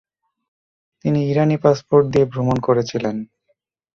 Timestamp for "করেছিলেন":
2.59-3.15